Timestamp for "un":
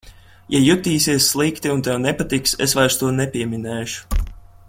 1.73-1.83